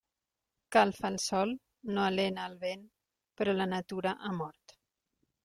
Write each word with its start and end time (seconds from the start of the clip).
Calfa 0.75 1.11
el 1.13 1.19
sol, 1.23 1.53
no 1.97 2.05
alena 2.05 2.47
el 2.53 2.57
vent, 2.65 2.89
però 3.43 3.57
la 3.61 3.69
natura 3.77 4.17
ha 4.31 4.35
mort. 4.41 4.77